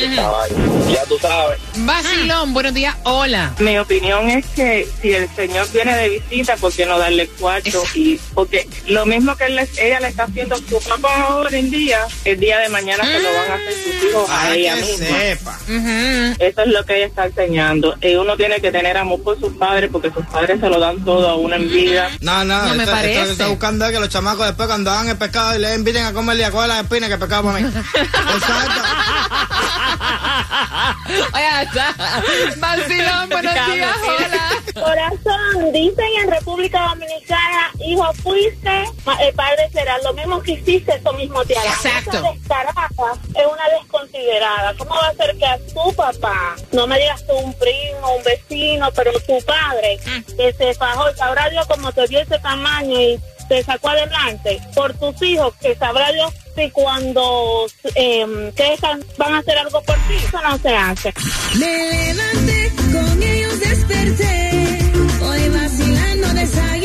Ya 0.93 1.05
tú 1.05 1.19
sabes. 1.19 1.59
Vacilón, 1.77 2.55
buenos 2.55 2.75
días, 2.75 2.97
hola. 3.05 3.55
Mi 3.59 3.79
opinión 3.79 4.29
es 4.31 4.47
que 4.47 4.87
si 5.03 5.13
el 5.13 5.29
señor 5.35 5.71
viene 5.73 5.95
de 5.97 6.09
visita, 6.09 6.57
¿por 6.57 6.73
qué 6.73 6.87
no 6.87 6.99
darle 6.99 7.27
cuarto? 7.29 7.83
Y 7.95 8.19
porque 8.35 8.67
lo 8.87 9.05
mismo 9.07 9.37
que 9.37 9.45
él 9.45 9.59
ella 9.79 10.01
le 10.01 10.09
está 10.09 10.25
haciendo 10.25 10.55
a 10.55 10.59
su 10.59 10.81
papá 10.89 11.27
ahora 11.29 11.57
en 11.57 11.71
día, 11.71 12.07
el 12.25 12.41
día 12.41 12.59
de 12.59 12.69
mañana 12.69 13.05
se 13.05 13.21
lo 13.21 13.29
van 13.33 13.51
a 13.51 13.55
hacer 13.55 13.75
sus 13.75 14.05
hijos 14.05 14.31
a 14.31 14.55
ella 14.55 14.75
que 14.77 14.83
misma. 14.83 15.07
sepa. 15.07 15.59
Eso 16.39 16.63
es 16.63 16.69
lo 16.69 16.85
que 16.85 16.97
ella 16.97 17.07
está 17.07 17.27
enseñando. 17.27 17.97
Y 18.01 18.15
uno 18.15 18.37
tiene 18.37 18.61
que 18.61 18.71
tener 18.71 18.78
amor 18.87 19.23
por 19.23 19.39
sus 19.39 19.53
padres 19.55 19.91
porque 19.93 20.11
sus 20.11 20.25
padres 20.27 20.61
se 20.61 20.69
lo 20.69 20.79
dan 20.79 21.05
todo 21.05 21.29
a 21.29 21.37
uno 21.37 21.55
en 21.57 21.69
vida. 21.69 22.09
No, 22.21 22.45
no, 22.45 22.63
No 22.67 22.75
me 22.75 22.83
esto, 22.83 22.83
esto 22.83 22.93
parece. 22.93 23.19
lo 23.21 23.25
que 23.27 23.33
está 23.33 23.47
buscando 23.49 23.85
es 23.87 23.93
que 23.93 24.01
los 24.01 24.09
chamacos 24.09 24.47
después 24.47 24.69
cuando 24.69 24.91
hagan 24.91 25.09
el 25.09 25.17
pescado 25.19 25.57
y 25.57 25.59
le 25.61 25.75
inviten 25.75 26.05
a 26.05 26.13
comer 26.13 26.37
y 26.39 26.43
a 26.43 26.51
coger 26.51 26.69
las 26.69 26.83
espinas 26.83 27.09
que 27.09 27.19
pescado 27.19 27.45
para 27.45 27.59
mí. 27.59 27.67
Exacto. 27.95 28.83
Oye, 31.33 31.63
está. 31.63 31.95
Vacilón, 32.59 33.29
buenos 33.31 33.55
días, 33.55 33.97
hola. 34.07 34.49
Corazón, 34.75 35.73
dicen 35.73 36.07
en 36.23 36.31
República 36.31 36.89
Dominicana, 36.89 37.48
hijo 37.93 38.13
fuiste, 38.15 38.85
el 39.21 39.35
padre 39.35 39.69
será. 39.73 39.99
Lo 39.99 40.13
mismo 40.15 40.43
que 40.43 40.53
hiciste, 40.53 40.95
eso 40.95 41.13
mismo 41.15 41.45
te 41.45 41.57
hará. 41.57 41.71
Exacto. 41.71 42.19
Esa 42.19 42.33
descarada 42.33 42.89
es 43.35 43.47
una 43.47 43.69
desconsiderada. 43.81 44.75
¿Cómo 44.77 44.95
va 44.95 45.09
a 45.09 45.15
ser 45.15 45.37
que 45.37 45.47
a 45.47 45.59
tu 45.59 45.93
papá, 45.95 46.57
no 46.73 46.87
me 46.87 46.99
digas 46.99 47.27
tú 47.27 47.35
un 47.35 47.55
primo, 47.55 48.17
un 48.17 48.23
vecino, 48.23 48.91
pero 48.95 49.13
tu 49.21 49.39
padre, 49.45 49.99
que 50.37 50.53
se 50.53 50.75
fajó, 50.75 51.15
sabrá 51.17 51.49
Dios 51.51 51.67
cómo 51.67 51.93
te 51.93 52.07
dio 52.07 52.21
ese 52.21 52.39
tamaño 52.39 53.01
y 53.01 53.21
te 53.49 53.65
sacó 53.65 53.89
adelante 53.89 54.61
por 54.75 54.93
tus 54.95 55.21
hijos, 55.23 55.55
que 55.61 55.75
sabrá 55.75 56.13
Dios 56.13 56.33
si 56.55 56.71
cuando 56.71 57.67
eh, 57.95 58.53
crezcan 58.55 59.05
van 59.17 59.35
a 59.35 59.39
hacer 59.39 59.57
algo 59.59 59.81
por 59.83 59.97
ti, 60.09 60.15
eso 60.17 60.41
no 60.43 60.59
se 60.59 60.75
hace. 60.75 61.15
Me 61.59 62.13
levanté, 62.13 62.73
con 62.93 63.23
ellos 63.23 63.61
desperté. 63.61 64.79
Hoy 65.23 65.49
vacilando 65.51 66.29
desayuné, 66.35 66.78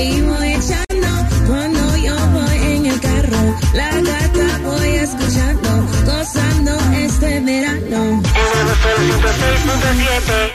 seguimos 0.00 0.42
echando 0.42 1.08
cuando 1.46 1.96
yo 1.96 2.16
voy 2.32 2.58
en 2.76 2.86
el 2.86 3.00
carro. 3.00 3.56
La 3.74 3.90
gata 4.00 4.58
voy 4.64 4.88
escuchando, 4.88 5.86
gozando 6.06 6.78
este 6.94 7.40
verano. 7.40 8.02
En 8.02 8.68
el 8.68 9.14
106.7 9.20 10.49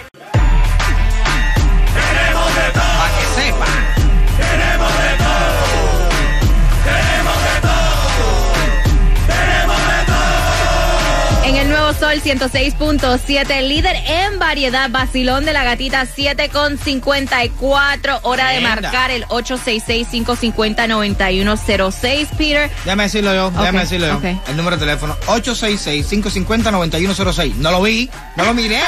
106.7, 12.26 13.62
líder 13.68 13.96
en 14.08 14.40
variedad, 14.40 14.90
vacilón 14.90 15.46
de 15.46 15.54
la 15.54 15.64
gatita 15.64 16.08
7 16.08 16.50
con 16.50 16.80
54, 16.80 18.22
hora 18.24 18.50
de 18.50 18.62
marcar 18.62 19.12
el 19.12 19.28
866-550-9106, 19.28 22.28
Peter. 22.36 22.72
Déjame 22.84 23.04
decirlo 23.04 23.36
yo, 23.36 23.52
déjame 23.52 23.78
Ok, 23.78 23.84
decirlo 23.84 24.08
yo. 24.08 24.20
El 24.48 24.58
número 24.58 24.78
de 24.78 24.88
teléfono 24.88 25.16
866-550-9106. 25.28 27.54
No 27.58 27.70
lo 27.70 27.84
vi, 27.84 28.10
no 28.36 28.46
lo 28.46 28.56
miré, 28.56 28.82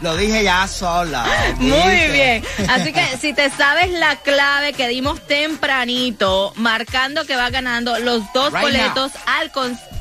lo 0.00 0.16
dije 0.16 0.42
ya 0.42 0.66
sola. 0.66 1.24
Muy 1.58 2.08
bien. 2.10 2.42
Así 2.68 2.92
que 2.92 3.06
si 3.20 3.32
te 3.32 3.50
sabes 3.50 3.92
la 3.92 4.16
clave 4.16 4.72
que 4.72 4.88
dimos 4.88 5.24
tempranito, 5.28 6.52
marcando 6.56 7.24
que 7.24 7.36
va 7.36 7.50
ganando 7.50 7.96
los 8.00 8.24
dos 8.34 8.52
Right 8.52 8.62
boletos 8.62 9.12
al 9.26 9.52